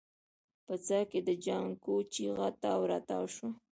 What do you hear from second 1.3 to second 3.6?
جانکو چيغه تاو راتاو شوه.